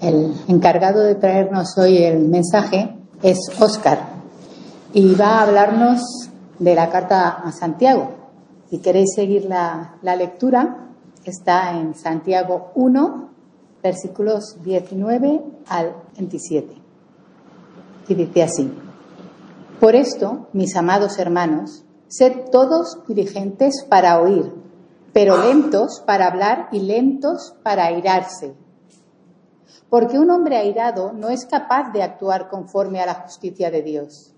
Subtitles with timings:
[0.00, 3.98] El encargado de traernos hoy el mensaje es Óscar
[4.92, 8.10] y va a hablarnos de la carta a Santiago.
[8.70, 10.88] Si queréis seguir la, la lectura,
[11.24, 13.30] está en Santiago 1,
[13.82, 16.74] versículos 19 al 27.
[18.06, 18.72] Y dice así,
[19.80, 24.52] Por esto, mis amados hermanos, sed todos diligentes para oír,
[25.12, 28.54] pero lentos para hablar y lentos para airarse.
[29.90, 34.34] Porque un hombre airado no es capaz de actuar conforme a la justicia de Dios.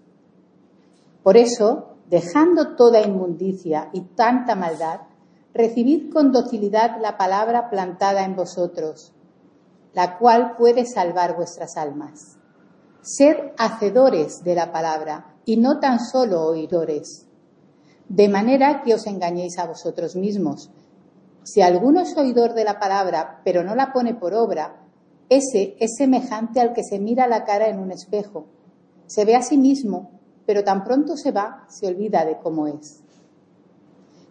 [1.23, 5.01] Por eso, dejando toda inmundicia y tanta maldad,
[5.53, 9.13] recibid con docilidad la palabra plantada en vosotros,
[9.93, 12.39] la cual puede salvar vuestras almas.
[13.03, 17.27] Sed hacedores de la palabra y no tan solo oidores,
[18.09, 20.71] de manera que os engañéis a vosotros mismos.
[21.43, 24.80] Si alguno es oidor de la palabra, pero no la pone por obra,
[25.31, 28.47] ese es semejante al que se mira la cara en un espejo.
[29.07, 30.11] Se ve a sí mismo,
[30.45, 33.01] pero tan pronto se va, se olvida de cómo es.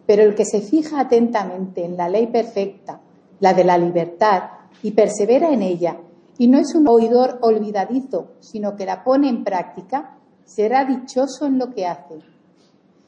[0.06, 3.00] Pero el que se fija atentamente en la ley perfecta,
[3.40, 4.42] la de la libertad,
[4.82, 5.96] y persevera en ella,
[6.36, 11.58] y no es un oidor olvidadizo, sino que la pone en práctica, será dichoso en
[11.58, 12.18] lo que hace.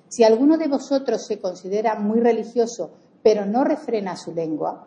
[0.08, 2.90] Si alguno de vosotros se considera muy religioso,
[3.22, 4.86] pero no refrena su lengua,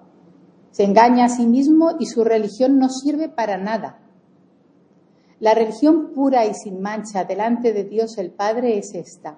[0.75, 3.97] se engaña a sí mismo y su religión no sirve para nada.
[5.39, 9.37] La religión pura y sin mancha delante de Dios el Padre es esta,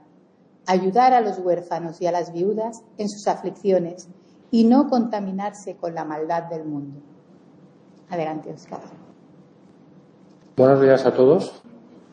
[0.65, 4.09] ayudar a los huérfanos y a las viudas en sus aflicciones
[4.49, 7.01] y no contaminarse con la maldad del mundo.
[8.09, 8.79] Adelante, Oscar.
[10.55, 11.61] Buenos días a todos.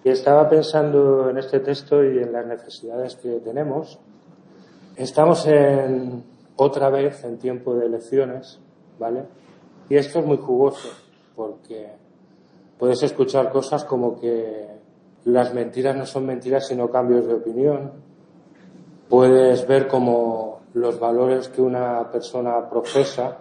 [0.05, 3.99] Estaba pensando en este texto y en las necesidades que tenemos.
[4.97, 6.25] Estamos en,
[6.57, 8.61] otra vez en tiempo de elecciones,
[8.99, 9.25] ¿vale?
[9.89, 10.89] Y esto es muy jugoso
[11.37, 11.89] porque
[12.79, 14.69] puedes escuchar cosas como que
[15.25, 17.93] las mentiras no son mentiras sino cambios de opinión.
[19.09, 23.39] Puedes ver como los valores que una persona profesa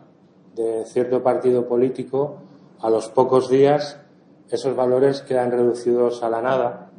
[0.56, 2.38] de cierto partido político,
[2.80, 4.00] a los pocos días
[4.50, 6.92] esos valores quedan reducidos a la nada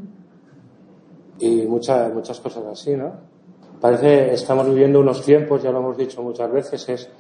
[1.39, 3.13] y muchas, muchas cosas así, ¿no?
[3.81, 7.11] Parece estamos viviendo unos tiempos, ya lo hemos dicho muchas veces, es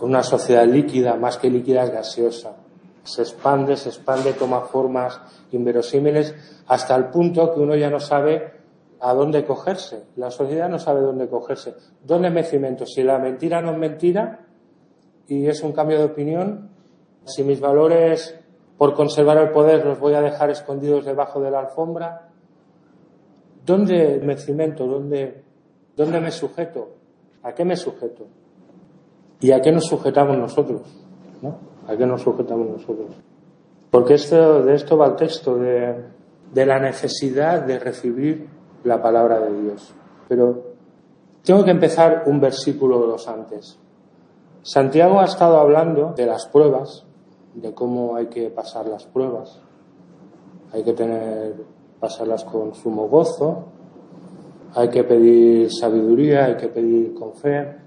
[0.00, 2.56] una sociedad líquida, más que líquida es gaseosa.
[3.04, 5.20] Se expande, se expande, toma formas
[5.52, 6.34] inverosímiles
[6.66, 8.52] hasta el punto que uno ya no sabe
[9.00, 10.04] a dónde cogerse.
[10.16, 11.74] La sociedad no sabe dónde cogerse.
[12.04, 12.86] ¿Dónde me cimento?
[12.86, 14.46] Si la mentira no es mentira
[15.26, 16.70] y es un cambio de opinión,
[17.24, 18.40] si mis valores
[18.80, 22.30] por conservar el poder los voy a dejar escondidos debajo de la alfombra.
[23.66, 24.86] ¿Dónde me cimento?
[24.86, 25.42] ¿Dónde,
[25.94, 26.88] dónde me sujeto?
[27.42, 28.26] ¿A qué me sujeto?
[29.40, 30.82] ¿Y a qué nos sujetamos nosotros?
[31.42, 31.56] ¿no?
[31.86, 33.16] ¿A qué nos sujetamos nosotros?
[33.90, 35.94] Porque esto, de esto va el texto, de,
[36.52, 38.48] de la necesidad de recibir
[38.84, 39.92] la palabra de Dios.
[40.28, 40.70] Pero
[41.42, 43.78] tengo que empezar un versículo o dos antes.
[44.62, 47.06] Santiago ha estado hablando de las pruebas,
[47.54, 49.60] de cómo hay que pasar las pruebas.
[50.72, 51.54] Hay que tener,
[51.98, 53.64] pasarlas con sumo gozo,
[54.74, 57.79] hay que pedir sabiduría, hay que pedir con fe.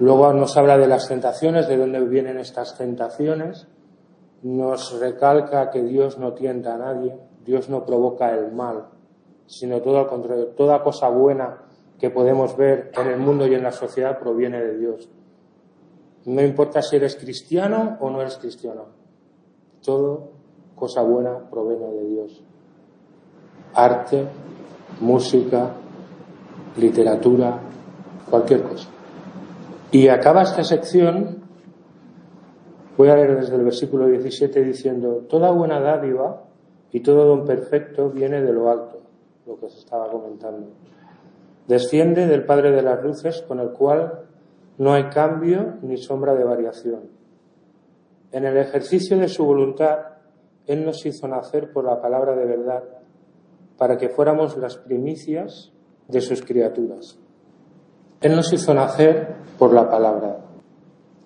[0.00, 3.68] Luego nos habla de las tentaciones, de dónde vienen estas tentaciones.
[4.42, 8.86] Nos recalca que Dios no tienta a nadie, Dios no provoca el mal,
[9.46, 11.58] sino todo al contrario, toda cosa buena
[11.98, 15.10] que podemos ver en el mundo y en la sociedad proviene de Dios.
[16.24, 18.86] No importa si eres cristiano o no eres cristiano.
[19.84, 20.30] Todo
[20.76, 22.42] cosa buena proviene de Dios.
[23.74, 24.24] Arte,
[25.00, 25.72] música,
[26.78, 27.58] literatura,
[28.30, 28.88] cualquier cosa.
[29.92, 31.42] Y acaba esta sección,
[32.96, 36.44] voy a leer desde el versículo 17 diciendo, toda buena dádiva
[36.92, 39.02] y todo don perfecto viene de lo alto,
[39.46, 40.68] lo que se estaba comentando.
[41.66, 44.26] Desciende del Padre de las Luces, con el cual
[44.78, 47.10] no hay cambio ni sombra de variación.
[48.30, 49.98] En el ejercicio de su voluntad,
[50.66, 52.84] Él nos hizo nacer por la palabra de verdad,
[53.76, 55.72] para que fuéramos las primicias
[56.06, 57.18] de sus criaturas.
[58.20, 60.38] Él nos hizo nacer por la palabra.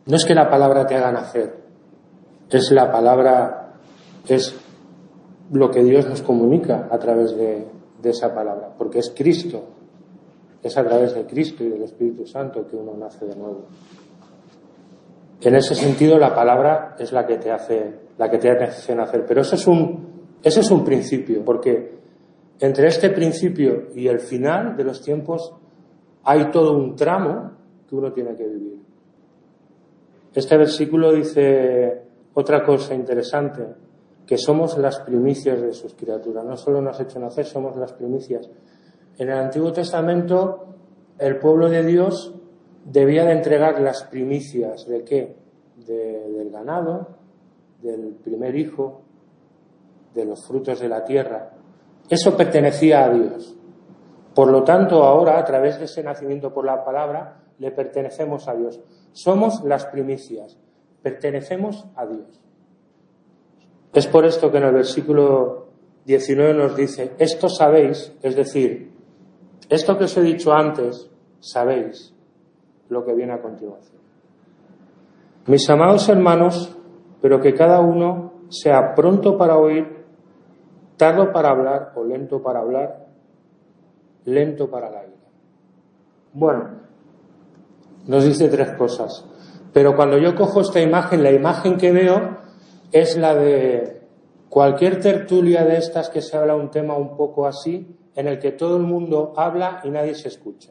[0.06, 1.55] No es que la palabra te haga nacer,
[2.50, 3.73] es la palabra,
[4.29, 4.55] es
[5.50, 7.67] lo que Dios nos comunica a través de,
[8.05, 9.64] esa palabra, porque es Cristo
[10.62, 13.67] es a través de Cristo y del Espíritu Santo que uno nace de nuevo.
[15.43, 19.26] En ese sentido, la palabra es la que te hace, la que te hace nacer.
[19.26, 20.06] Pero ese es un,
[20.43, 21.99] ese es un principio, porque
[22.61, 25.52] entre este principio y el final de los tiempos
[26.25, 27.53] hay todo un tramo
[27.88, 28.79] que uno tiene que vivir.
[30.35, 32.03] Este versículo dice,
[32.35, 33.65] otra cosa interesante,
[34.26, 36.44] que somos las primicias de sus criaturas.
[36.44, 38.49] No solo nos ha hecho nacer, somos las primicias.
[39.19, 40.67] En el Antiguo Testamento,
[41.19, 42.35] el pueblo de Dios
[42.85, 45.44] debía de entregar las primicias de qué?
[45.87, 47.09] del ganado,
[47.82, 49.03] del primer hijo,
[50.15, 51.50] de los frutos de la tierra.
[52.09, 53.56] Eso pertenecía a Dios.
[54.35, 58.55] Por lo tanto, ahora, a través de ese nacimiento por la palabra, le pertenecemos a
[58.55, 58.81] Dios.
[59.13, 60.59] Somos las primicias,
[61.03, 62.43] pertenecemos a Dios.
[63.93, 65.69] Es por esto que en el versículo
[66.05, 68.93] 19 nos dice, esto sabéis, es decir,
[69.69, 71.09] esto que os he dicho antes,
[71.39, 72.13] sabéis
[72.89, 74.03] lo que viene a continuación.
[75.47, 76.77] Mis amados hermanos,
[77.23, 80.05] pero que cada uno sea pronto para oír,
[80.97, 83.04] tardo para hablar o lento para hablar,
[84.25, 85.15] lento para la ira.
[86.32, 86.71] Bueno,
[88.06, 89.25] nos dice tres cosas.
[89.73, 92.38] Pero cuando yo cojo esta imagen, la imagen que veo
[92.93, 94.03] es la de
[94.49, 98.53] cualquier tertulia de estas que se habla un tema un poco así, en el que
[98.53, 100.70] todo el mundo habla y nadie se escucha.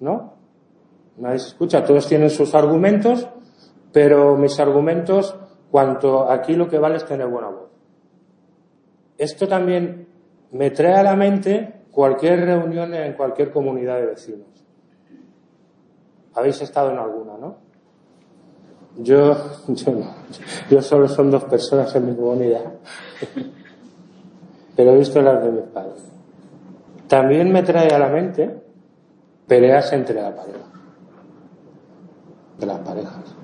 [0.00, 0.34] ¿No?
[1.18, 3.28] Nadie se escucha, todos tienen sus argumentos,
[3.92, 5.36] pero mis argumentos,
[5.70, 7.68] cuanto aquí lo que vale es tener buena voz.
[9.18, 10.08] Esto también
[10.50, 14.48] me trae a la mente cualquier reunión en cualquier comunidad de vecinos.
[16.34, 17.56] Habéis estado en alguna, ¿no?
[18.98, 19.34] Yo,
[19.68, 19.92] yo,
[20.70, 22.74] yo solo son dos personas en mi comunidad,
[24.76, 26.04] pero he visto las de mis padres.
[27.06, 28.60] También me trae a la mente
[29.46, 30.66] peleas entre la pareja,
[32.58, 33.36] de las parejas.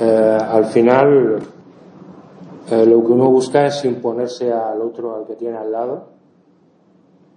[0.00, 1.38] Eh, al final,
[2.70, 6.15] eh, lo que uno busca es imponerse al otro, al que tiene al lado.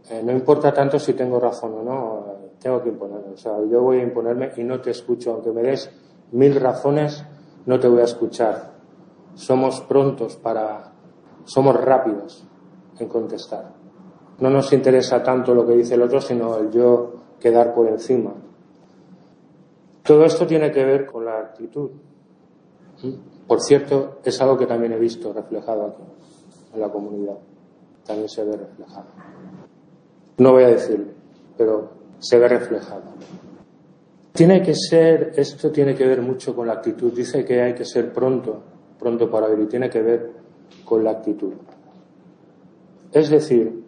[0.09, 2.25] Eh, no importa tanto si tengo razón o no,
[2.59, 3.33] tengo que imponerme.
[3.33, 5.91] O sea, yo voy a imponerme y no te escucho, aunque me des
[6.31, 7.23] mil razones,
[7.65, 8.73] no te voy a escuchar.
[9.35, 10.93] Somos prontos para,
[11.45, 12.47] somos rápidos
[12.97, 13.71] en contestar.
[14.39, 18.33] No nos interesa tanto lo que dice el otro, sino el yo quedar por encima.
[20.03, 21.91] Todo esto tiene que ver con la actitud.
[23.47, 26.03] Por cierto, es algo que también he visto reflejado aquí,
[26.73, 27.37] en la comunidad.
[28.05, 29.05] También se ve reflejado.
[30.39, 31.05] No voy a decirlo,
[31.57, 31.89] pero
[32.19, 33.03] se ve reflejado.
[34.31, 37.11] Tiene que ser, esto tiene que ver mucho con la actitud.
[37.13, 38.61] Dice que hay que ser pronto,
[38.97, 40.31] pronto para oír, y tiene que ver
[40.85, 41.53] con la actitud.
[43.11, 43.83] Es decir,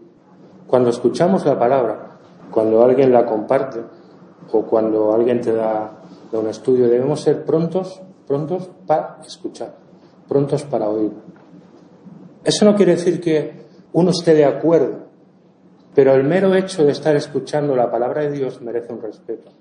[0.68, 2.18] cuando escuchamos la palabra,
[2.52, 3.80] cuando alguien la comparte
[4.52, 6.00] o cuando alguien te da,
[6.34, 9.76] un estudio, debemos ser prontos, prontos para escuchar,
[10.28, 11.12] prontos para oír.
[12.44, 15.11] Eso no quiere decir que uno esté de acuerdo,
[15.94, 19.52] pero el mero hecho de estar escuchando la palabra de Dios merece un respeto.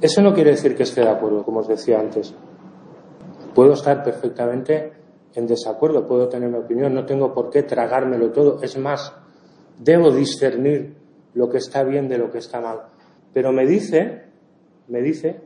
[0.00, 2.34] Eso no quiere decir que esté de acuerdo, como os decía antes.
[3.54, 4.92] Puedo estar perfectamente
[5.34, 8.62] en desacuerdo, puedo tener mi opinión, no tengo por qué tragármelo todo.
[8.62, 9.12] Es más,
[9.78, 10.96] debo discernir
[11.34, 12.82] lo que está bien de lo que está mal.
[13.32, 14.24] Pero me dice,
[14.88, 15.40] me dice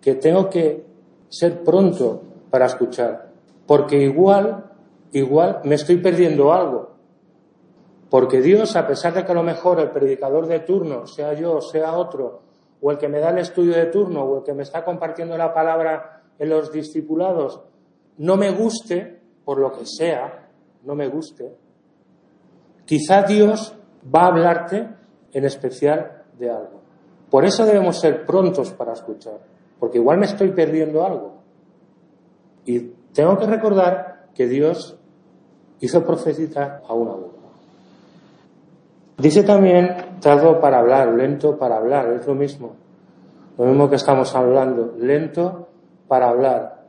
[0.00, 0.84] que tengo que
[1.28, 3.30] ser pronto para escuchar,
[3.66, 4.70] porque igual,
[5.12, 6.91] igual me estoy perdiendo algo.
[8.12, 11.62] Porque Dios, a pesar de que a lo mejor el predicador de turno, sea yo,
[11.62, 12.42] sea otro,
[12.82, 15.34] o el que me da el estudio de turno, o el que me está compartiendo
[15.38, 17.62] la palabra en los discipulados,
[18.18, 20.50] no me guste, por lo que sea,
[20.82, 21.56] no me guste,
[22.84, 23.74] quizá Dios
[24.14, 24.90] va a hablarte
[25.32, 26.82] en especial de algo.
[27.30, 29.40] Por eso debemos ser prontos para escuchar,
[29.80, 31.38] porque igual me estoy perdiendo algo.
[32.66, 32.78] Y
[33.14, 34.98] tengo que recordar que Dios
[35.80, 37.41] hizo profetizar a una voz.
[39.22, 42.74] Dice también tardo para hablar, lento para hablar, es lo mismo.
[43.56, 45.68] Lo mismo que estamos hablando, lento
[46.08, 46.88] para hablar.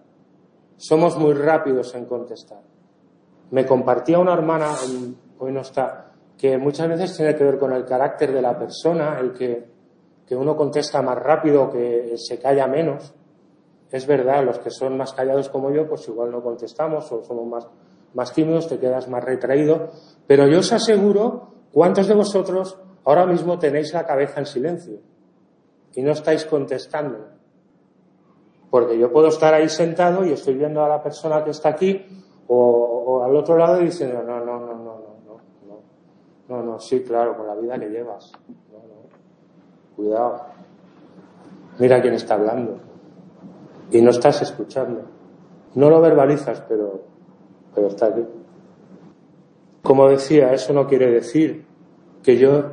[0.76, 2.62] Somos muy rápidos en contestar.
[3.52, 4.72] Me compartía una hermana,
[5.38, 9.20] hoy no está, que muchas veces tiene que ver con el carácter de la persona,
[9.20, 9.68] el que,
[10.26, 13.14] que uno contesta más rápido, que se calla menos.
[13.92, 17.46] Es verdad, los que son más callados como yo, pues igual no contestamos o somos
[17.46, 17.68] más,
[18.16, 19.90] más tímidos, te quedas más retraído.
[20.26, 25.00] Pero yo os aseguro, ¿cuántos de vosotros ahora mismo tenéis la cabeza en silencio
[25.94, 27.28] y no estáis contestando?
[28.70, 32.06] Porque yo puedo estar ahí sentado y estoy viendo a la persona que está aquí
[32.48, 35.04] o, al otro lado y diciendo, no, no, no, no,
[36.48, 38.32] no, no, sí, claro, con la vida que llevas.
[38.72, 39.96] No, no.
[39.96, 40.42] Cuidado.
[41.80, 42.80] Mira quién está hablando.
[43.92, 45.02] Y no estás escuchando.
[45.76, 47.02] No lo verbalizas, pero,
[47.74, 48.26] pero está aquí.
[49.84, 51.66] Como decía, eso no quiere decir
[52.24, 52.64] que yo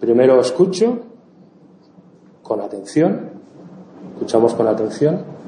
[0.00, 1.00] primero escucho
[2.42, 3.30] con atención,
[4.14, 5.40] escuchamos con atención,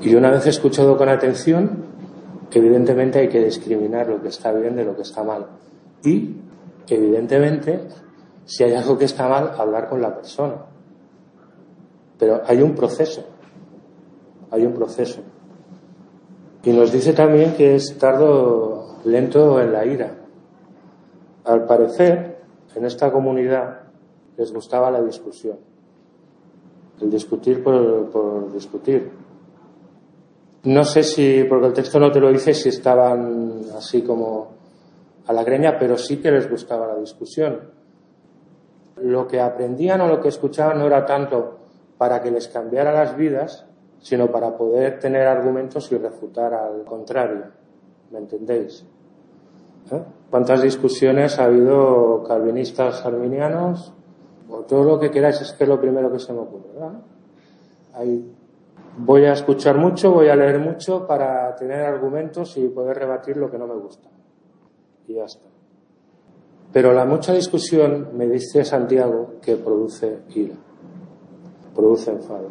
[0.00, 1.84] Y una vez escuchado con atención,
[2.52, 5.46] evidentemente hay que discriminar lo que está bien de lo que está mal.
[6.04, 6.36] Y,
[6.86, 7.80] evidentemente,
[8.44, 10.54] si hay algo que está mal, hablar con la persona.
[12.18, 13.24] Pero hay un proceso.
[14.52, 15.20] Hay un proceso.
[16.62, 20.17] Y nos dice también que es tardo, lento en la ira.
[21.48, 22.36] Al parecer,
[22.74, 23.80] en esta comunidad
[24.36, 25.56] les gustaba la discusión.
[27.00, 29.10] El discutir por, discutir.
[30.64, 34.48] No sé si, porque el texto no te lo dice, si estaban así como
[35.26, 37.70] a la greña, pero sí que les gustaba la discusión.
[38.96, 41.60] Lo que aprendían o lo que escuchaban no era tanto
[41.96, 43.64] para que les cambiara las vidas,
[44.00, 47.44] sino para poder tener argumentos y refutar al contrario.
[48.10, 48.84] ¿Me entendéis?
[49.92, 50.02] ¿Eh?
[50.30, 53.92] ¿Cuántas discusiones ha habido calvinistas arminianos?
[54.50, 56.68] O todo lo que queráis es que es lo primero que se me ocurre.
[57.94, 58.32] Ahí
[58.98, 63.50] voy a escuchar mucho, voy a leer mucho para tener argumentos y poder rebatir lo
[63.50, 64.08] que no me gusta.
[65.06, 65.46] Y ya está.
[66.72, 70.54] Pero la mucha discusión, me dice Santiago, que produce ira,
[71.74, 72.48] produce enfado.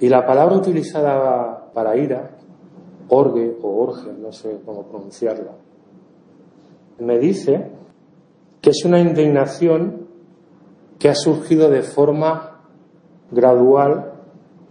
[0.00, 2.30] Y la palabra utilizada para ira,
[3.08, 5.52] orgue o orge, no sé cómo pronunciarla,
[6.98, 7.70] me dice
[8.60, 10.06] que es una indignación
[10.98, 12.60] que ha surgido de forma
[13.30, 14.12] gradual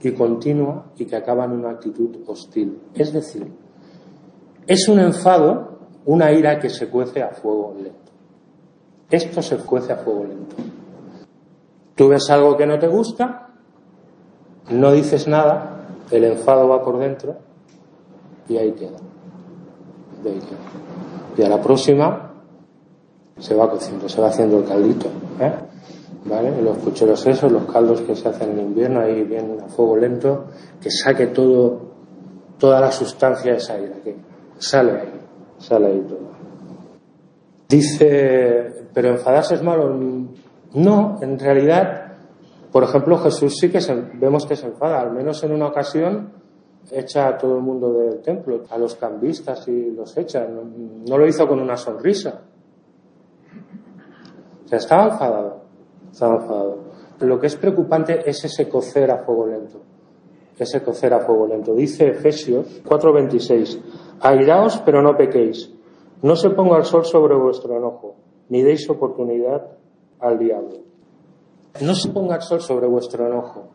[0.02, 2.80] y continua y que acaba en una actitud hostil.
[2.94, 3.52] Es decir,
[4.68, 8.12] es un enfado, una ira que se cuece a fuego lento.
[9.10, 10.56] Esto se cuece a fuego lento.
[11.96, 13.50] Tú ves algo que no te gusta,
[14.70, 17.38] no dices nada, el enfado va por dentro
[18.50, 18.98] y ahí queda.
[21.38, 22.32] Y a la próxima
[23.38, 25.08] se va cociendo, se va haciendo el caldito.
[25.40, 25.54] ¿eh?
[26.26, 26.62] ¿Vale?
[26.62, 30.46] Los pucheros esos, los caldos que se hacen en invierno, ahí bien a fuego lento,
[30.82, 31.82] que saque todo,
[32.58, 34.16] toda la sustancia de esa ira, que
[34.58, 35.22] sale ahí,
[35.60, 36.26] sale ahí todo.
[37.70, 39.96] Dice, pero enfadarse es malo.
[40.74, 42.06] No, en realidad
[42.76, 46.34] por ejemplo, Jesús sí que se, vemos que se enfada, al menos en una ocasión
[46.92, 50.48] echa a todo el mundo del templo, a los cambistas y los echa.
[50.48, 52.42] No, lo hizo con una sonrisa.
[54.64, 55.62] O sea, estaba enfadado,
[56.12, 56.78] estaba enfadado.
[57.20, 59.82] Lo que es preocupante es ese cocer a fuego lento.
[60.58, 61.74] Ese cocer a fuego lento.
[61.74, 63.80] Dice Efesios 4:26,
[64.22, 65.72] airaos pero no pequéis.
[66.22, 68.16] No se ponga el sol sobre vuestro enojo,
[68.50, 69.68] ni deis oportunidad
[70.20, 70.80] al diablo.
[71.82, 73.75] No se ponga el sol sobre vuestro enojo.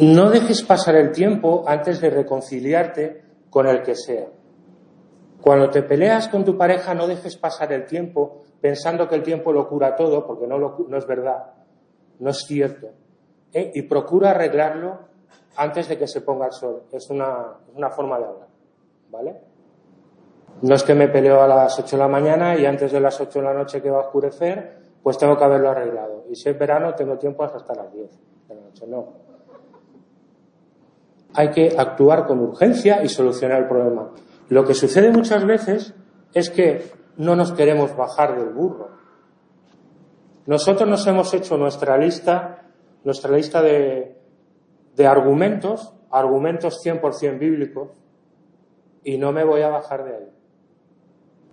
[0.00, 4.28] No dejes pasar el tiempo antes de reconciliarte con el que sea.
[5.40, 9.52] Cuando te peleas con tu pareja, no dejes pasar el tiempo pensando que el tiempo
[9.52, 11.52] lo cura todo, porque no, no es verdad,
[12.18, 12.88] no es cierto.
[13.52, 13.72] ¿eh?
[13.74, 14.98] Y procura arreglarlo
[15.56, 16.82] antes de que se ponga el sol.
[16.92, 18.48] Es una, es una forma de hablar.
[19.10, 19.40] ¿Vale?
[20.62, 23.20] No es que me peleo a las 8 de la mañana y antes de las
[23.20, 26.24] 8 de la noche que va a oscurecer pues tengo que haberlo arreglado.
[26.28, 28.10] Y si es verano, tengo tiempo hasta las 10
[28.48, 28.86] de la noche.
[28.86, 29.08] No.
[31.34, 34.10] Hay que actuar con urgencia y solucionar el problema.
[34.48, 35.94] Lo que sucede muchas veces
[36.34, 38.88] es que no nos queremos bajar del burro.
[40.46, 42.62] Nosotros nos hemos hecho nuestra lista,
[43.04, 44.16] nuestra lista de,
[44.96, 47.90] de argumentos, argumentos 100% bíblicos,
[49.04, 50.28] y no me voy a bajar de ahí.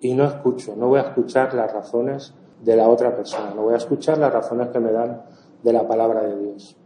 [0.02, 3.54] Y no escucho, no voy a escuchar las razones de la otra persona.
[3.56, 5.24] No voy a escuchar las razones que me dan
[5.64, 6.78] de la palabra de Dios.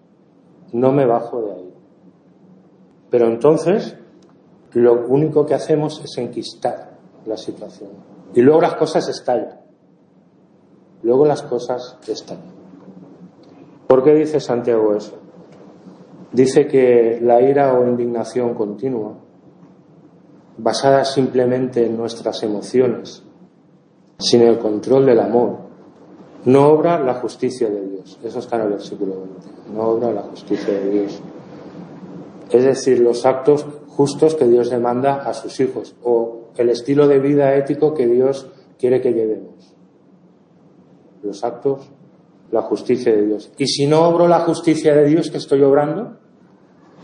[0.74, 1.70] No me bajo de ahí.
[3.11, 3.95] Pero entonces,
[4.73, 7.91] lo único que hacemos es enquistar la situación.
[8.33, 9.59] Y luego las cosas estallan.
[11.03, 12.53] Luego las cosas estallan.
[13.87, 15.19] ¿Por qué dice Santiago eso?
[16.31, 19.17] Dice que la ira o indignación continua,
[20.57, 23.23] basada simplemente en nuestras emociones,
[24.17, 25.57] sin el control del amor,
[26.45, 28.17] no obra la justicia de Dios.
[28.23, 29.73] Eso está en el versículo 20.
[29.73, 31.21] No obra la justicia de Dios.
[32.51, 37.20] Es decir, los actos justos que Dios demanda a sus hijos o el estilo de
[37.20, 39.75] vida ético que Dios quiere que llevemos.
[41.24, 41.89] Los actos,
[42.51, 43.51] la justicia de Dios.
[43.58, 46.17] Y si no obro la justicia de Dios que estoy obrando,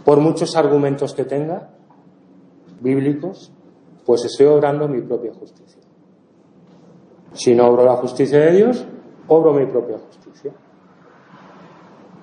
[0.03, 1.69] por muchos argumentos que tenga,
[2.79, 3.51] bíblicos,
[4.05, 5.81] pues estoy obrando mi propia justicia.
[7.33, 8.85] Si no obro la justicia de Dios,
[9.27, 10.51] obro mi propia justicia.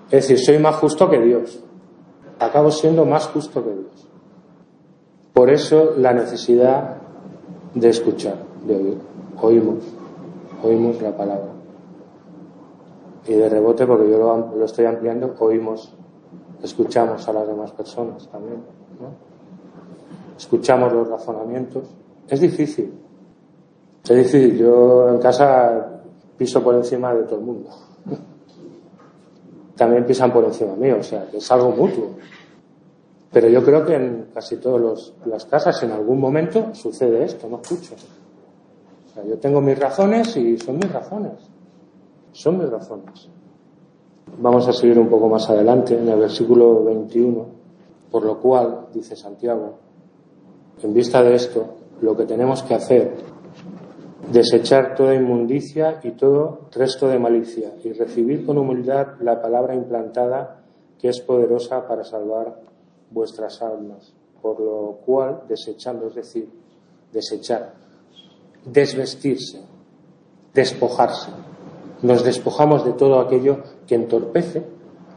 [0.06, 1.63] Es decir, soy más justo que Dios.
[2.38, 4.08] Acabo siendo más justo que Dios.
[5.32, 6.96] Por eso la necesidad
[7.74, 8.36] de escuchar,
[8.66, 8.98] de oír.
[9.40, 9.84] Oímos,
[10.62, 11.50] oímos la palabra.
[13.26, 15.94] Y de rebote, porque yo lo, lo estoy ampliando, oímos
[16.64, 18.62] escuchamos a las demás personas también,
[20.36, 21.84] escuchamos los razonamientos.
[22.26, 22.92] Es difícil,
[24.02, 24.56] es difícil.
[24.56, 26.00] Yo en casa
[26.38, 27.70] piso por encima de todo el mundo.
[29.76, 32.10] También pisan por encima mío, o sea, es algo mutuo.
[33.32, 37.60] Pero yo creo que en casi todas las casas en algún momento sucede esto, no
[37.60, 37.94] escucho.
[37.94, 41.32] O sea, yo tengo mis razones y son mis razones.
[42.32, 43.28] Son mis razones.
[44.38, 47.46] Vamos a seguir un poco más adelante en el versículo 21,
[48.10, 49.78] por lo cual, dice Santiago,
[50.82, 53.14] en vista de esto, lo que tenemos que hacer,
[54.30, 60.60] desechar toda inmundicia y todo resto de malicia y recibir con humildad la palabra implantada
[60.98, 62.60] que es poderosa para salvar
[63.10, 66.48] vuestras almas, por lo cual desechando, es decir,
[67.12, 67.74] desechar,
[68.64, 69.60] desvestirse,
[70.54, 71.30] despojarse.
[72.02, 74.64] Nos despojamos de todo aquello que entorpece,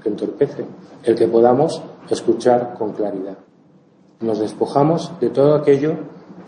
[0.04, 0.66] que entorpece
[1.04, 3.38] el que podamos escuchar con claridad.
[4.20, 5.96] Nos despojamos de todo aquello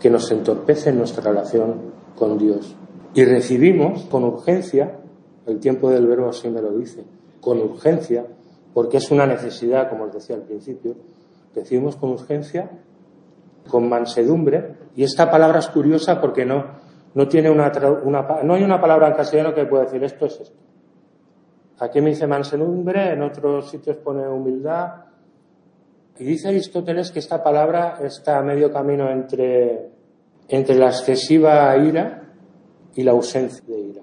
[0.00, 2.76] que nos entorpece en nuestra relación con Dios.
[3.14, 4.98] Y recibimos con urgencia,
[5.46, 7.04] el tiempo del verbo así me lo dice,
[7.40, 8.26] con urgencia,
[8.72, 10.94] porque es una necesidad, como os decía al principio,
[11.54, 12.70] Decimos con urgencia,
[13.68, 16.64] con mansedumbre, y esta palabra es curiosa porque no,
[17.14, 17.70] no tiene una,
[18.44, 20.56] no hay una palabra en castellano que pueda decir esto es esto.
[21.80, 25.06] Aquí me dice mansedumbre, en otros sitios pone humildad.
[26.18, 29.89] Y dice Aristóteles que esta palabra está a medio camino entre,
[30.50, 32.34] entre la excesiva ira
[32.94, 34.02] y la ausencia de ira.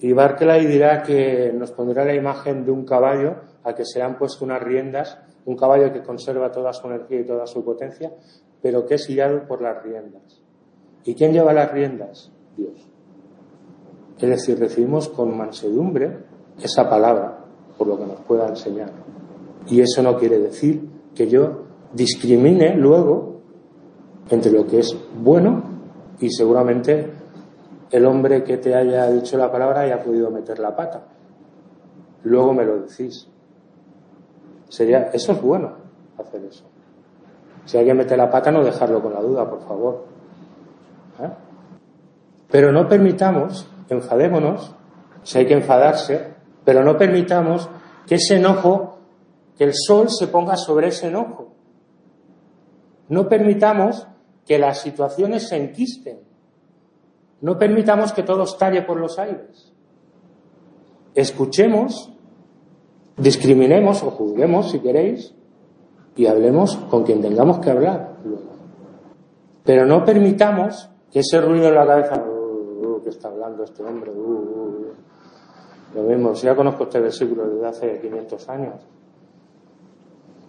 [0.00, 4.18] Y Barclay dirá que nos pondrá la imagen de un caballo a que se han
[4.18, 5.18] puesto unas riendas
[5.48, 8.12] un caballo que conserva toda su energía y toda su potencia,
[8.60, 10.42] pero que es guiado por las riendas.
[11.04, 12.30] ¿Y quién lleva las riendas?
[12.54, 12.86] Dios.
[14.18, 16.18] Es decir, recibimos con mansedumbre
[16.62, 17.46] esa palabra,
[17.78, 18.90] por lo que nos pueda enseñar.
[19.68, 21.62] Y eso no quiere decir que yo
[21.94, 23.37] discrimine luego
[24.30, 25.62] entre lo que es bueno
[26.20, 27.12] y seguramente
[27.90, 31.02] el hombre que te haya dicho la palabra haya podido meter la pata.
[32.24, 33.28] Luego me lo decís.
[34.68, 35.72] Sería, eso es bueno,
[36.18, 36.64] hacer eso.
[37.64, 40.04] Si alguien mete la pata, no dejarlo con la duda, por favor.
[41.20, 41.30] ¿Eh?
[42.50, 44.74] Pero no permitamos, enfadémonos,
[45.22, 47.68] si hay que enfadarse, pero no permitamos
[48.06, 48.98] que ese enojo,
[49.56, 51.52] que el sol se ponga sobre ese enojo.
[53.08, 54.06] No permitamos
[54.48, 56.20] que las situaciones se enquisten.
[57.42, 59.72] No permitamos que todo estalle por los aires.
[61.14, 62.10] Escuchemos
[63.18, 65.34] discriminemos o juzguemos, si queréis,
[66.16, 68.48] y hablemos con quien tengamos que hablar luego.
[69.64, 73.82] Pero no permitamos que ese ruido en la cabeza, uh, uh, que está hablando este
[73.82, 74.86] hombre, uh,
[75.94, 78.74] lo mismo, si ya conozco este versículo desde hace 500 años.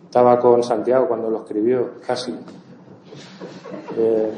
[0.05, 2.33] Estaba con Santiago cuando lo escribió, casi.
[3.97, 4.31] Eh,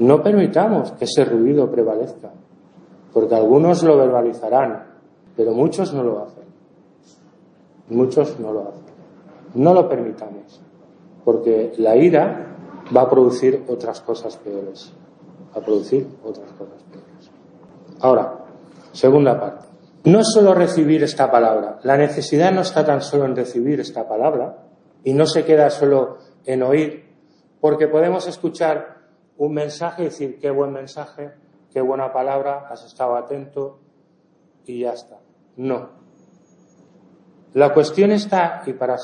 [0.00, 2.30] no permitamos que ese ruido prevalezca,
[3.12, 4.84] porque algunos lo verbalizarán,
[5.36, 6.44] pero muchos no lo hacen.
[7.90, 8.94] Muchos no lo hacen.
[9.54, 10.60] No lo permitamos,
[11.24, 12.56] porque la ira
[12.96, 14.92] va a producir otras cosas peores.
[15.54, 17.30] Va a producir otras cosas peores.
[18.00, 18.44] Ahora,
[18.92, 19.66] segunda parte.
[20.04, 21.78] No es solo recibir esta palabra.
[21.82, 24.64] La necesidad no está tan solo en recibir esta palabra
[25.04, 27.09] y no se queda solo en oír,
[27.60, 28.98] porque podemos escuchar
[29.36, 31.32] un mensaje y decir qué buen mensaje,
[31.70, 33.78] qué buena palabra, has estado atento
[34.66, 35.18] y ya está.
[35.56, 35.88] No.
[37.54, 38.96] La cuestión está, y, para,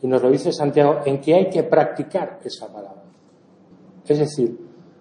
[0.00, 3.02] y nos lo dice Santiago, en que hay que practicar esa palabra.
[4.06, 4.58] Es decir,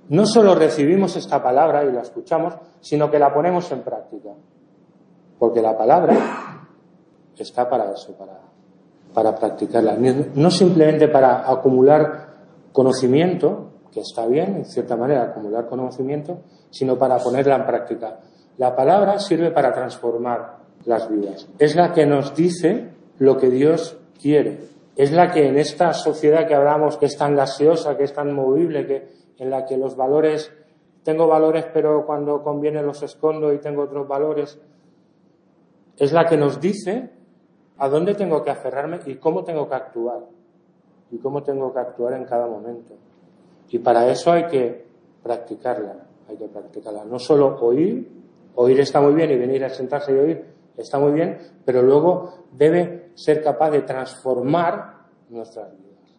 [0.10, 4.30] no solo recibimos esta palabra y la escuchamos, sino que la ponemos en práctica.
[5.40, 6.16] Porque la palabra
[7.38, 8.40] está para eso, para,
[9.14, 9.98] para practicarla.
[10.36, 12.31] No simplemente para acumular
[12.72, 18.20] conocimiento, que está bien, en cierta manera, acumular conocimiento, sino para ponerla en práctica.
[18.58, 21.48] La palabra sirve para transformar, las vidas.
[21.60, 24.60] Es la que nos dice lo que Dios quiere.
[24.96, 28.34] Es la que en esta sociedad que hablamos, que es tan gaseosa, que es tan
[28.34, 29.08] movible, que,
[29.38, 30.52] en la que los valores,
[31.04, 34.60] tengo valores pero cuando conviene los escondo y tengo otros valores,
[35.98, 37.10] es la que nos dice
[37.78, 40.20] a dónde tengo que aferrarme y cómo tengo que actuar.
[41.12, 42.94] Y cómo tengo que actuar en cada momento.
[43.70, 44.86] Y para eso hay que
[45.24, 47.06] practicarla, hay que practicarla.
[47.06, 48.10] No solo oír,
[48.56, 50.46] oír está muy bien y venir a sentarse y oír,
[50.78, 56.16] está muy bien, pero luego debe ser capaz de transformar nuestras vidas.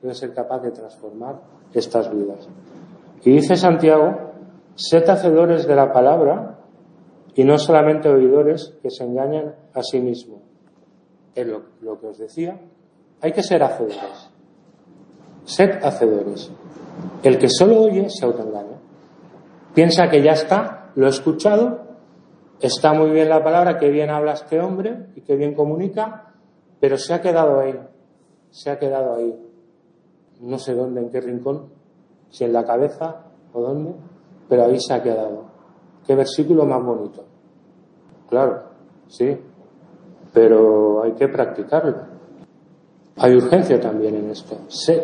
[0.00, 1.40] Debe ser capaz de transformar
[1.72, 2.48] estas vidas.
[3.24, 4.32] Y dice Santiago,
[4.74, 6.58] sed hacedores de la palabra
[7.34, 10.40] y no solamente oidores que se engañan a sí mismos.
[11.34, 12.60] es lo, lo que os decía,
[13.22, 14.30] hay que ser hacedores.
[15.44, 16.50] Sed hacedores.
[17.22, 18.78] El que solo oye se autoengaña.
[19.74, 21.80] Piensa que ya está, lo he escuchado,
[22.60, 26.34] está muy bien la palabra, que bien habla este hombre y que bien comunica,
[26.80, 27.78] pero se ha quedado ahí,
[28.50, 29.34] se ha quedado ahí.
[30.40, 31.68] No sé dónde, en qué rincón,
[32.28, 33.94] si en la cabeza o dónde,
[34.48, 35.44] pero ahí se ha quedado.
[36.06, 37.24] Qué versículo más bonito.
[38.28, 38.64] Claro,
[39.06, 39.38] sí,
[40.32, 42.11] pero hay que practicarlo.
[43.22, 44.58] Hay urgencia también en esto.
[44.66, 45.00] Sed,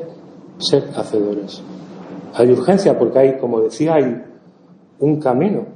[0.59, 1.62] sed hacedores.
[2.35, 4.24] Hay urgencia porque hay, como decía, hay
[4.98, 5.66] un camino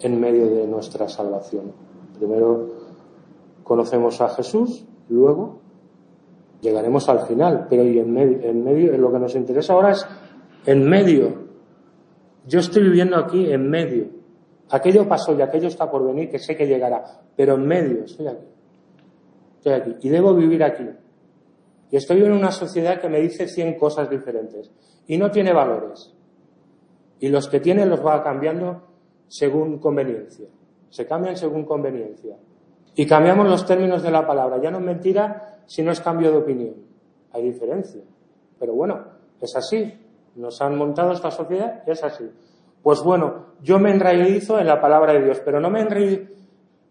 [0.00, 1.72] en medio de nuestra salvación.
[2.18, 2.68] Primero
[3.62, 5.58] conocemos a Jesús, luego
[6.62, 10.06] llegaremos al final, pero y en medio, en medio, lo que nos interesa ahora es
[10.64, 11.34] en medio.
[12.46, 14.06] Yo estoy viviendo aquí en medio.
[14.70, 17.04] Aquello pasó y aquello está por venir, que sé que llegará,
[17.36, 18.46] pero en medio, estoy aquí.
[19.58, 19.96] Estoy aquí.
[20.00, 20.88] Y debo vivir aquí.
[21.90, 24.70] Y estoy en una sociedad que me dice cien cosas diferentes
[25.06, 26.12] y no tiene valores.
[27.20, 28.82] Y los que tiene los va cambiando
[29.28, 30.46] según conveniencia.
[30.90, 32.36] Se cambian según conveniencia.
[32.94, 34.60] Y cambiamos los términos de la palabra.
[34.60, 36.74] Ya no es mentira si no es cambio de opinión.
[37.32, 38.02] Hay diferencia.
[38.58, 39.04] Pero bueno,
[39.40, 39.92] es así.
[40.36, 42.28] Nos han montado esta sociedad, es así.
[42.82, 46.22] Pues bueno, yo me enraizo en la palabra de Dios, pero no me enraizo,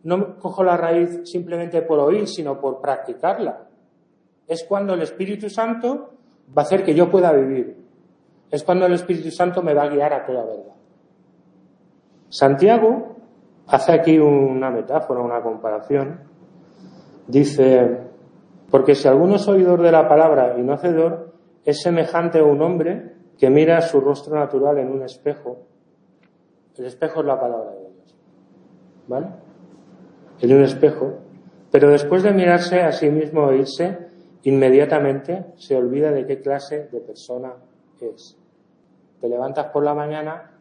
[0.03, 3.67] no cojo la raíz simplemente por oír, sino por practicarla.
[4.53, 6.11] Es cuando el Espíritu Santo
[6.55, 7.75] va a hacer que yo pueda vivir.
[8.51, 10.75] Es cuando el Espíritu Santo me va a guiar a toda verdad.
[12.29, 13.15] Santiago
[13.65, 16.19] hace aquí una metáfora, una comparación.
[17.27, 17.97] Dice,
[18.69, 21.33] porque si alguno es oidor de la palabra y no hacedor,
[21.65, 25.65] es semejante a un hombre que mira su rostro natural en un espejo.
[26.77, 28.15] El espejo es la palabra de Dios.
[29.07, 29.27] ¿Vale?
[30.41, 31.13] En un espejo.
[31.71, 34.12] Pero después de mirarse a sí mismo e irse,
[34.43, 37.53] inmediatamente se olvida de qué clase de persona
[37.99, 38.38] es.
[39.19, 40.51] Te levantas por la mañana,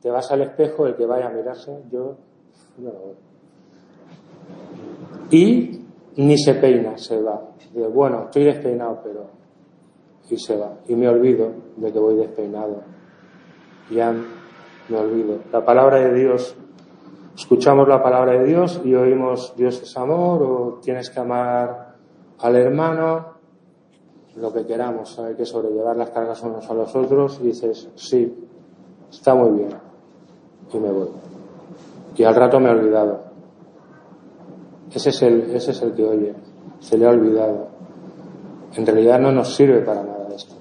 [0.00, 2.16] te vas al espejo, el que vaya a mirarse, yo
[2.78, 2.92] no
[5.30, 5.84] Y
[6.16, 7.42] ni se peina, se va.
[7.92, 9.26] bueno, estoy despeinado, pero.
[10.30, 10.78] Y se va.
[10.86, 12.82] Y me olvido de que voy despeinado.
[13.90, 14.14] Ya
[14.88, 15.40] me olvido.
[15.52, 16.56] La palabra de Dios,
[17.36, 21.89] escuchamos la palabra de Dios y oímos Dios es amor o tienes que amar
[22.42, 23.26] al hermano,
[24.36, 28.48] lo que queramos, hay que sobrellevar las cargas unos a los otros y dices, sí,
[29.10, 29.70] está muy bien.
[30.72, 31.08] Y me voy.
[32.16, 33.20] Y al rato me he olvidado.
[34.92, 36.34] Ese es el, ese es el que oye.
[36.80, 37.68] Se le ha olvidado.
[38.74, 40.54] En realidad no nos sirve para nada esto.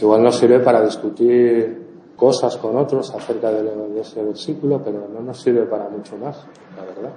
[0.00, 1.82] Igual nos sirve para discutir
[2.16, 6.44] cosas con otros acerca de, ese versículo, pero no nos sirve para mucho más,
[6.76, 7.12] la verdad.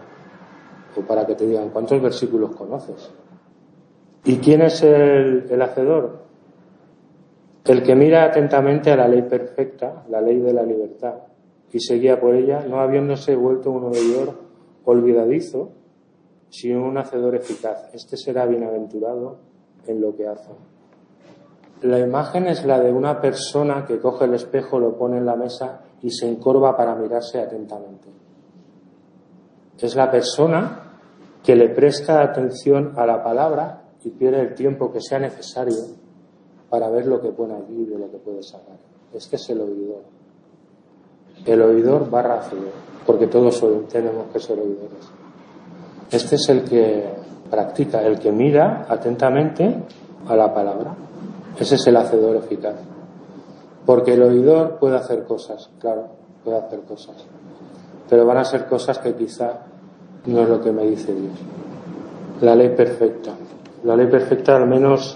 [0.97, 3.11] O para que te digan cuántos versículos conoces.
[4.25, 6.25] ¿Y quién es el, hacedor?
[7.63, 11.13] El que mira atentamente a la ley perfecta, la ley de la libertad,
[11.71, 14.33] y seguía por ella, no habiéndose vuelto un oidor
[14.85, 15.69] olvidadizo,
[16.49, 17.93] sino un hacedor eficaz.
[17.93, 19.37] Este será bienaventurado
[19.85, 20.51] en lo que hace.
[21.81, 25.35] La imagen es la de una persona que coge el espejo, lo pone en la
[25.35, 28.07] mesa y se encorva para mirarse atentamente.
[29.79, 30.79] Es la persona
[31.43, 35.75] que le presta atención a la palabra y pierde el tiempo que sea necesario
[36.69, 38.77] para ver lo que pone allí y lo que puede sacar.
[39.11, 40.03] Este es el oidor.
[41.43, 42.71] El oidor barra hacedor,
[43.05, 45.09] porque todos tenemos que ser oidores.
[46.11, 47.03] Este es el que
[47.49, 49.75] practica, el que mira atentamente
[50.27, 50.95] a la palabra.
[51.59, 52.75] Ese es el hacedor eficaz.
[53.85, 56.09] Porque el oidor puede hacer cosas, claro,
[56.43, 57.15] puede hacer cosas.
[58.07, 59.61] Pero van a ser cosas que quizá
[60.27, 61.33] no es lo que me dice Dios.
[62.41, 63.31] La ley perfecta.
[63.85, 65.15] La ley perfecta, al menos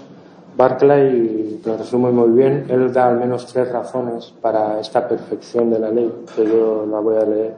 [0.56, 2.66] Barclay lo resume muy bien.
[2.68, 7.00] Él da al menos tres razones para esta perfección de la ley, que yo la
[7.00, 7.56] voy a leer.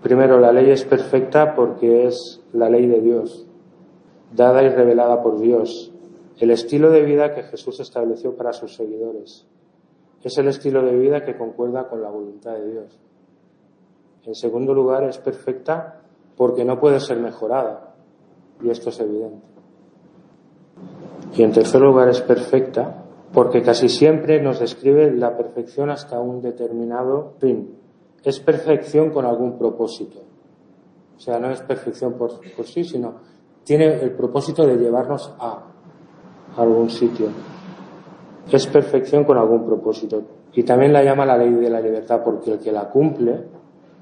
[0.00, 3.48] Primero, la ley es perfecta porque es la ley de Dios,
[4.32, 5.90] dada y revelada por Dios,
[6.38, 9.44] el estilo de vida que Jesús estableció para sus seguidores.
[10.22, 12.96] Es el estilo de vida que concuerda con la voluntad de Dios.
[14.24, 16.00] En segundo lugar, es perfecta
[16.36, 17.92] porque no puede ser mejorada,
[18.62, 19.49] y esto es evidente.
[21.34, 26.40] Y en tercer lugar, es perfecta porque casi siempre nos describe la perfección hasta un
[26.40, 27.76] determinado fin.
[28.24, 30.18] Es perfección con algún propósito.
[31.16, 33.14] O sea, no es perfección por, sí, sino
[33.62, 35.64] tiene el propósito de llevarnos a
[36.56, 37.28] algún sitio.
[38.50, 40.22] Es perfección con algún propósito.
[40.52, 43.44] Y también la llama la ley de la libertad, porque el que la cumple,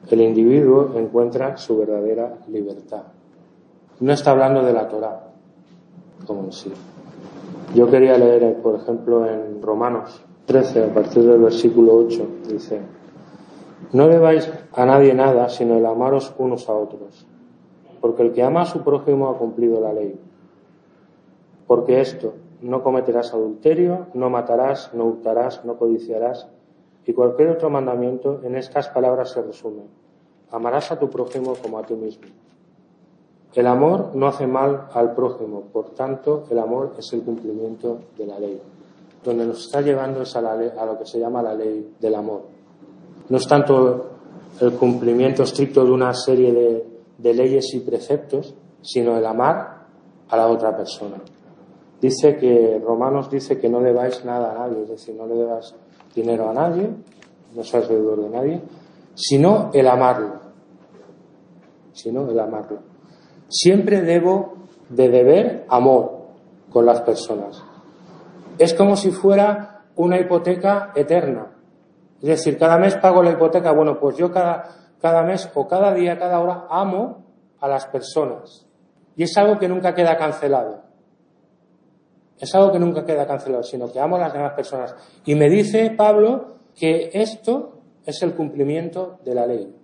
[0.08, 3.02] el individuo, encuentra su verdadera libertad.
[4.00, 5.28] no está hablando de la Torah,
[6.26, 6.72] como en sí.
[7.74, 12.80] Yo quería leer, por ejemplo, en Romanos 13, a partir del versículo 8, dice,
[13.92, 17.26] no debáis a nadie nada, sino el amaros unos a otros,
[18.00, 20.18] porque el que ama a su prójimo ha cumplido la ley.
[21.66, 26.48] Porque esto, no cometerás adulterio, no matarás, no hurtarás, no codiciarás,
[27.06, 29.82] y cualquier otro mandamiento en estas palabras se resume.
[30.50, 32.26] Amarás a tu prójimo como a ti mismo.
[33.54, 38.26] El amor no hace mal al prójimo, por tanto, el amor es el cumplimiento de
[38.26, 38.61] la ley.
[39.24, 42.42] Donde nos está llevando es a, a lo que se llama la ley del amor.
[43.28, 44.11] No es tanto
[44.61, 46.87] el cumplimiento estricto de una serie de,
[47.18, 49.87] de leyes y preceptos, sino el amar
[50.28, 51.16] a la otra persona.
[52.00, 55.74] Dice que, Romanos dice que no debáis nada a nadie, es decir, no le debas
[56.14, 56.88] dinero a nadie,
[57.54, 58.61] no seas deudor de nadie,
[59.14, 60.34] sino el amarlo.
[61.92, 62.78] Sino el amarlo.
[63.48, 64.54] Siempre debo
[64.88, 66.18] de deber amor
[66.70, 67.62] con las personas.
[68.58, 71.52] Es como si fuera una hipoteca eterna.
[72.20, 73.72] Es decir, cada mes pago la hipoteca.
[73.72, 74.68] Bueno, pues yo cada,
[75.00, 77.24] cada mes o cada día, cada hora amo
[77.61, 78.66] a las personas.
[79.16, 80.82] Y es algo que nunca queda cancelado.
[82.38, 84.94] Es algo que nunca queda cancelado, sino que amo a las demás personas.
[85.24, 89.74] Y me dice Pablo que esto es el cumplimiento de la ley.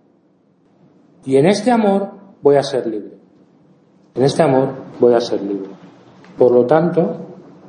[1.25, 2.11] Y en este amor
[2.43, 3.14] voy a ser libre.
[4.15, 4.69] En este amor
[5.01, 5.71] voy a ser libre.
[6.39, 7.17] Por lo tanto,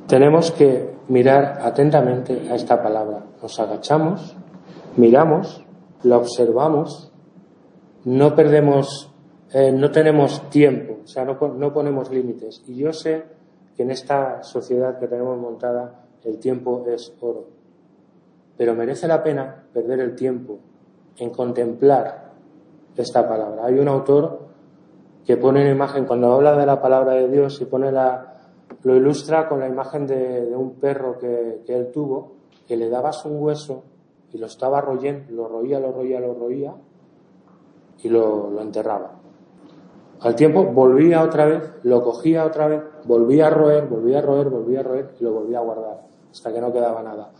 [0.06, 3.24] tenemos que mirar atentamente a esta palabra.
[3.42, 4.36] Nos agachamos,
[4.96, 5.64] miramos,
[6.04, 7.10] la observamos,
[8.04, 9.12] no perdemos,
[9.52, 12.62] eh, no tenemos tiempo, o sea, no, no ponemos límites.
[12.66, 13.24] Y yo sé
[13.76, 17.48] que en esta sociedad que tenemos montada el tiempo es oro.
[18.56, 20.58] Pero merece la pena perder el tiempo
[21.18, 22.30] en contemplar
[22.96, 23.66] esta palabra.
[23.66, 24.45] Hay un autor
[25.26, 28.36] que pone una imagen, cuando habla de la palabra de Dios y pone la,
[28.84, 32.34] lo ilustra con la imagen de, un perro que, él tuvo,
[32.66, 33.82] que le dabas un hueso
[34.32, 36.74] y lo estaba royendo, lo roía, lo roía, lo roía
[38.02, 39.12] y lo, lo enterraba.
[40.20, 44.48] Al tiempo volvía otra vez, lo cogía otra vez, volvía a roer, volvía a roer,
[44.48, 47.30] volvía a roer y lo volvía a guardar hasta que no quedaba nada.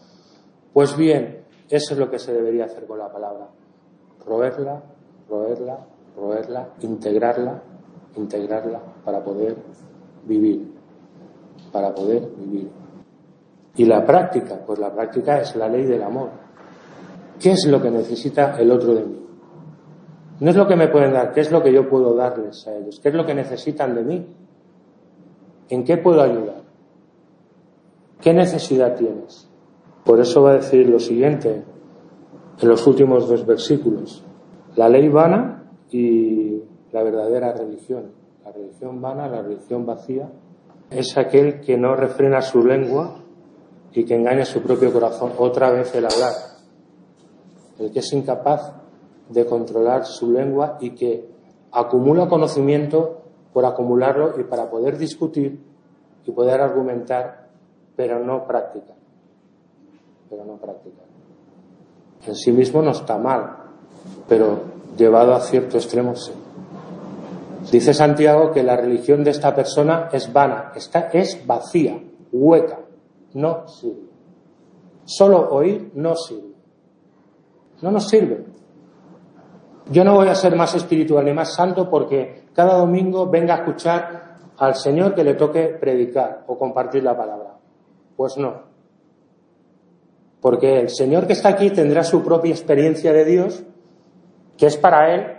[0.73, 3.49] Pues bien, eso es lo que se debería hacer con la palabra.
[4.25, 4.83] Roerla,
[5.29, 5.79] roerla,
[6.17, 7.63] roerla, integrarla,
[8.17, 9.57] integrarla para poder
[10.25, 10.73] vivir,
[11.73, 12.69] para poder vivir.
[13.77, 16.31] Y la práctica, pues la práctica es la ley del amor.
[17.41, 19.27] ¿Qué es lo que necesita el otro de mí?
[20.41, 22.77] No es lo que me pueden dar, ¿qué es lo que yo puedo darles a
[22.77, 23.01] ellos?
[23.03, 24.27] ¿Qué es lo que necesitan de mí?
[25.69, 26.63] ¿En qué puedo ayudar?
[28.21, 29.49] ¿Qué necesidad tienes?
[30.05, 31.65] Por eso va a decir lo siguiente
[32.61, 34.25] en los últimos dos versículos.
[34.77, 36.63] La ley vana y
[36.97, 38.13] la verdadera religión.
[38.43, 40.31] La religión vana, la religión vacía,
[40.89, 43.19] es aquel que no refrena su lengua
[43.93, 45.33] y que engaña su propio corazón.
[45.37, 46.33] Otra vez el hablar.
[47.79, 48.73] El que es incapaz
[49.29, 51.29] de controlar su lengua y que
[51.71, 55.61] acumula conocimiento por acumularlo y para poder discutir
[56.25, 57.49] y poder argumentar,
[57.95, 58.97] pero no practicar.
[60.31, 61.05] Pero no practicar.
[62.27, 63.55] En sí mismo no está mal,
[64.27, 64.61] pero
[64.97, 66.33] llevado a cierto extremo sí.
[67.71, 72.01] Dice Santiago que la religión de esta persona es vana, está, es vacía,
[72.33, 72.79] hueca,
[73.35, 74.07] no sirve.
[75.05, 76.55] Solo oír no sirve.
[77.83, 78.45] No nos sirve.
[79.91, 83.59] Yo no voy a ser más espiritual ni más santo porque cada domingo venga a
[83.59, 87.55] escuchar al Señor que le toque predicar o compartir la palabra.
[88.17, 88.63] Pues no.
[90.41, 93.63] Porque el Señor que está aquí tendrá su propia experiencia de Dios,
[94.57, 95.39] que es para Él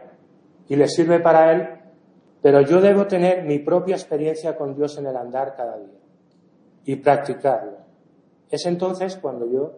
[0.69, 1.76] y le sirve para Él,
[2.41, 5.99] pero yo debo tener mi propia experiencia con Dios en el andar cada día
[6.85, 7.77] y practicarlo.
[8.49, 9.73] Es entonces cuando yo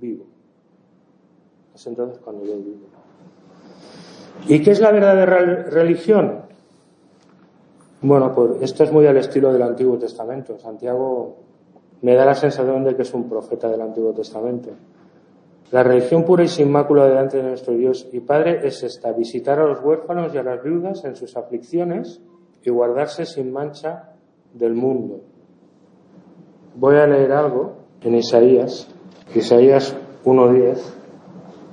[0.00, 0.24] vivo.
[1.74, 2.86] Es entonces cuando yo vivo.
[4.48, 5.38] ¿Y qué es la verdadera
[5.70, 6.42] religión?
[8.02, 10.58] Bueno, pues esto es muy al estilo del Antiguo Testamento.
[10.58, 11.36] Santiago
[12.02, 14.70] me da la sensación de que es un profeta del Antiguo Testamento.
[15.72, 19.58] La religión pura y sin mácula delante de nuestro Dios y Padre es esta, visitar
[19.58, 22.20] a los huérfanos y a las viudas en sus aflicciones
[22.62, 24.12] y guardarse sin mancha
[24.54, 25.20] del mundo.
[26.76, 28.88] Voy a leer algo en Isaías,
[29.34, 30.78] Isaías 1.10.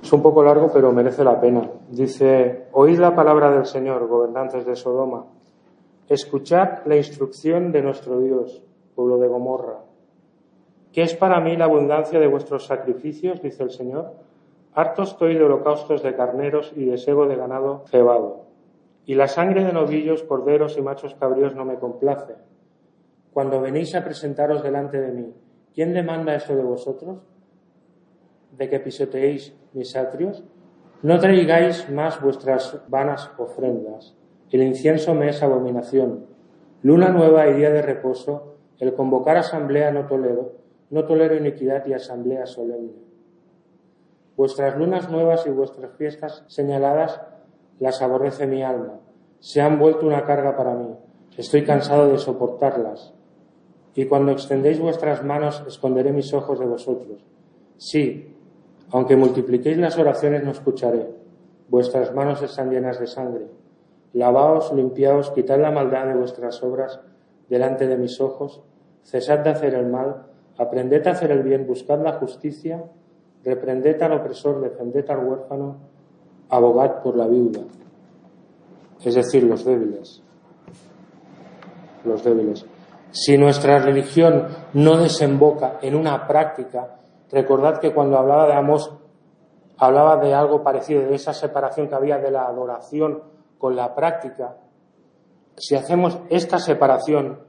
[0.02, 1.70] Es un poco largo, pero merece la pena.
[1.90, 5.26] Dice, oíd la palabra del Señor, gobernantes de Sodoma.
[6.10, 8.64] Escuchad la instrucción de nuestro Dios,
[8.96, 9.80] pueblo de Gomorra.
[10.94, 13.42] ¿Qué es para mí la abundancia de vuestros sacrificios?
[13.42, 14.14] dice el Señor.
[14.76, 18.46] Harto estoy de holocaustos de carneros y de sebo de ganado cebado.
[19.08, 22.36] Y la sangre de novillos, corderos y machos cabríos no me complace.
[23.34, 25.34] Cuando venís a presentaros delante de mí,
[25.74, 27.18] ¿quién demanda esto de vosotros?
[28.52, 30.44] ¿De que pisoteéis mis atrios?
[31.02, 34.16] No traigáis más vuestras vanas ofrendas.
[34.52, 36.28] El incienso me es abominación.
[36.84, 40.63] Luna nueva y día de reposo, el convocar asamblea no tolero,
[40.94, 42.94] no tolero iniquidad y asamblea solemne.
[44.38, 47.20] Vuestras lunas nuevas y vuestras fiestas señaladas
[47.80, 49.00] las aborrece mi alma.
[49.40, 50.96] Se han vuelto una carga para mí.
[51.36, 53.12] Estoy cansado de soportarlas.
[53.96, 57.26] Y cuando extendéis vuestras manos, esconderé mis ojos de vosotros.
[57.78, 58.36] Sí,
[58.92, 61.10] aunque multipliquéis las oraciones, no escucharé.
[61.70, 63.48] Vuestras manos están llenas de sangre.
[64.14, 67.00] Lavaos, limpiaos, quitad la maldad de vuestras obras
[67.50, 68.62] delante de mis ojos.
[69.02, 70.28] Cesad de hacer el mal,
[70.58, 72.84] aprended a hacer el bien, buscad la justicia,
[73.44, 75.78] reprended al opresor, defended al huérfano,
[76.50, 77.62] abogad por la viuda,
[79.04, 80.22] es decir, los débiles.
[82.06, 82.66] Los débiles.
[83.12, 86.96] Si nuestra religión no desemboca en una práctica,
[87.32, 88.92] recordad que cuando hablaba de Amos,
[89.78, 93.22] hablaba de algo parecido, de esa separación que había de la adoración
[93.58, 94.58] con la práctica.
[95.56, 97.40] Si hacemos esta separación,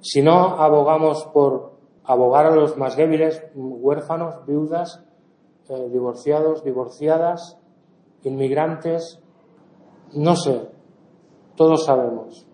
[0.00, 1.77] si no abogamos por
[2.08, 5.04] abogar a los más débiles, huérfanos, viudas,
[5.68, 7.58] eh, divorciados, divorciadas,
[8.22, 9.20] inmigrantes,
[10.14, 10.70] no sé,
[11.54, 12.46] todos sabemos.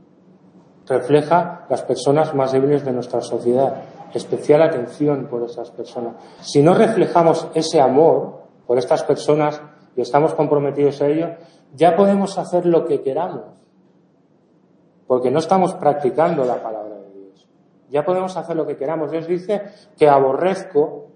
[0.86, 3.84] Refleja las personas más débiles de nuestra sociedad.
[4.12, 6.16] Especial atención por esas personas.
[6.40, 9.62] Si no reflejamos ese amor por estas personas
[9.96, 11.28] y estamos comprometidos a ello,
[11.74, 13.42] ya podemos hacer lo que queramos.
[15.06, 16.93] Porque no estamos practicando la palabra.
[17.90, 19.10] Ya podemos hacer lo que queramos.
[19.10, 19.62] Dios dice
[19.96, 21.08] que aborrezco,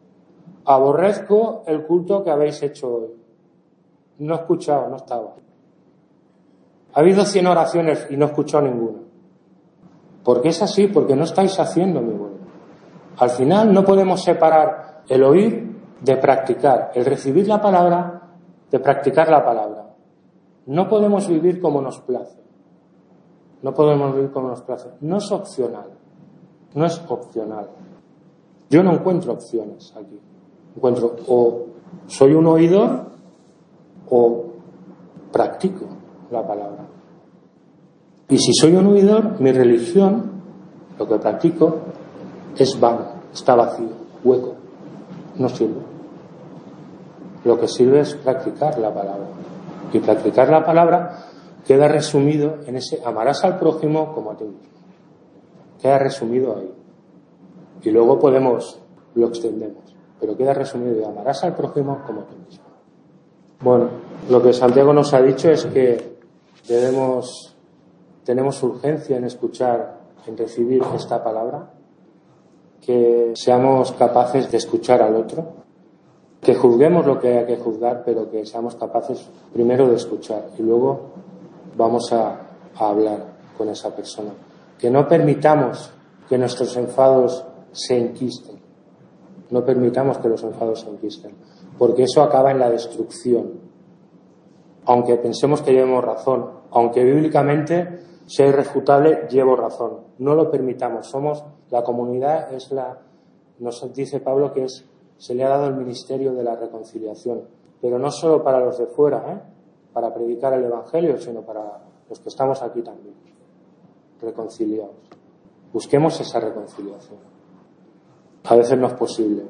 [0.64, 3.09] aborrezco el culto que habéis hecho hoy.
[4.18, 5.35] No he escuchado, no estaba.
[6.94, 8.98] Ha habido cien oraciones y no he escuchado ninguna.
[10.24, 10.88] ¿Por qué es así?
[10.88, 12.48] Porque no estáis haciendo mi voluntad.
[13.18, 18.22] Al final no podemos separar el oír de practicar, el recibir la palabra
[18.70, 19.87] de practicar la palabra.
[20.66, 22.38] No podemos vivir como nos place.
[23.62, 24.90] No podemos vivir como nos place.
[25.00, 25.97] No es opcional.
[26.74, 27.68] No es opcional.
[28.70, 30.18] Yo no encuentro opciones aquí.
[30.76, 31.66] Encuentro o
[32.07, 33.07] soy un oidor
[34.11, 34.44] o
[35.33, 35.87] practico
[36.31, 36.87] la palabra.
[38.28, 40.33] Y si soy un oidor, mi religión,
[40.98, 41.76] lo que practico,
[42.57, 43.88] es vano, está vacío,
[44.22, 44.54] hueco,
[45.37, 45.81] no sirve.
[47.44, 49.26] Lo que sirve es practicar la palabra.
[49.92, 51.28] Y practicar la palabra
[51.66, 54.78] queda resumido en ese amarás al prójimo como a ti mismo.
[55.81, 56.73] Queda resumido ahí.
[57.83, 58.81] Y luego podemos,
[59.14, 62.64] lo extendemos, pero queda resumido y amarás al prójimo como ti mismo.
[63.61, 63.88] Bueno,
[64.29, 66.19] lo que Santiago nos ha dicho es que
[66.69, 67.57] debemos,
[68.25, 71.71] tenemos urgencia en escuchar, en recibir esta palabra,
[72.81, 75.45] que seamos capaces de escuchar al otro,
[76.41, 80.62] que juzguemos lo que haya que juzgar, pero que seamos capaces primero de escuchar y
[80.62, 81.01] luego
[81.77, 82.41] vamos a,
[82.77, 83.25] a hablar
[83.57, 84.31] con esa persona.
[84.79, 85.93] Que no permitamos
[86.29, 88.59] que nuestros enfados se enquisten.
[89.51, 91.35] No permitamos que los enfados se enquisten
[91.79, 93.61] porque eso acaba en la destrucción.
[94.85, 100.01] Aunque pensemos que llevemos razón, aunque bíblicamente sea irrefutable, llevo razón.
[100.19, 101.07] No lo permitamos.
[101.07, 102.99] Somos la comunidad, es la,
[103.61, 104.85] nos dice Pablo que es,
[105.17, 107.43] se le ha dado el ministerio de la reconciliación,
[107.81, 109.41] pero no solo para los de fuera, ¿eh?
[109.93, 113.28] para predicar el evangelio, sino para los que estamos aquí también.
[114.20, 114.96] Reconciliados.
[115.72, 117.18] Busquemos esa reconciliación.
[118.44, 119.44] A veces no es posible,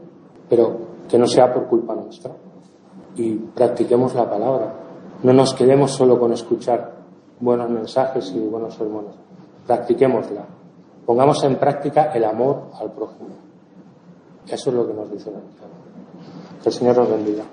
[0.48, 0.78] pero
[1.08, 2.32] que no sea por culpa nuestra.
[3.16, 4.74] Y practiquemos la palabra.
[5.22, 6.94] No nos quedemos solo con escuchar
[7.40, 9.14] buenos mensajes y buenos sermones.
[9.66, 10.44] Practiquémosla.
[11.06, 13.30] Pongamos en práctica el amor al prójimo.
[14.46, 15.40] Eso es lo que nos dice la
[16.62, 17.44] Que el Señor nos bendiga.